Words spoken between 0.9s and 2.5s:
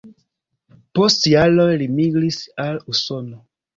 Post jaroj li migris